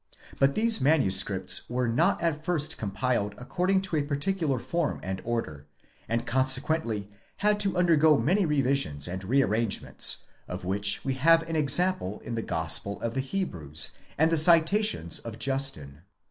But 0.39 0.55
these 0.55 0.81
manuscripts 0.81 1.69
were 1.69 1.87
not 1.87 2.23
at 2.23 2.43
first 2.43 2.79
compiled 2.79 3.35
according 3.37 3.81
to 3.81 3.95
a 3.97 4.01
particular 4.01 4.57
form 4.57 4.99
and 5.03 5.21
order, 5.23 5.67
and 6.09 6.25
consequently 6.25 7.07
had 7.45 7.59
to 7.59 7.77
undergo 7.77 8.17
many 8.17 8.43
revisions 8.43 9.07
and 9.07 9.23
re 9.23 9.41
atrangements, 9.43 10.23
of 10.47 10.65
which 10.65 11.05
we 11.05 11.13
have 11.13 11.47
an 11.47 11.55
example 11.55 12.19
in 12.25 12.33
the 12.33 12.41
'Gospel 12.41 12.99
of 12.99 13.13
the 13.13 13.19
Hebrews 13.19 13.91
and 14.17 14.31
the 14.31 14.39
citations 14.39 15.19
of 15.19 15.37
Justin. 15.37 16.01